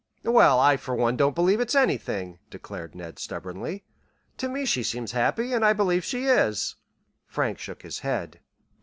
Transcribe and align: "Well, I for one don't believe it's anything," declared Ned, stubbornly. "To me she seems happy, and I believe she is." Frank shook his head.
"Well, 0.25 0.59
I 0.59 0.77
for 0.77 0.95
one 0.95 1.15
don't 1.15 1.35
believe 1.35 1.59
it's 1.59 1.75
anything," 1.75 2.39
declared 2.49 2.95
Ned, 2.95 3.19
stubbornly. 3.19 3.83
"To 4.37 4.49
me 4.49 4.65
she 4.65 4.81
seems 4.81 5.11
happy, 5.11 5.53
and 5.53 5.63
I 5.63 5.73
believe 5.73 6.03
she 6.03 6.25
is." 6.25 6.75
Frank 7.27 7.59
shook 7.59 7.83
his 7.83 7.99
head. 7.99 8.39